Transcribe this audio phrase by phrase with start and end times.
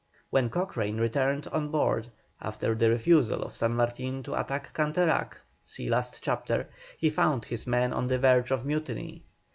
[0.31, 2.07] When Cochrane returned on board,
[2.41, 7.67] after the refusal of San Martin to attack Canterac (see last chapter), he found his
[7.67, 9.25] men on the verge of mutiny.